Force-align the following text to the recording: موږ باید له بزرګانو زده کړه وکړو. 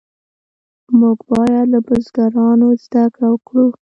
موږ 0.99 1.19
باید 1.31 1.65
له 1.73 1.79
بزرګانو 1.87 2.67
زده 2.83 3.03
کړه 3.13 3.27
وکړو. 3.31 3.65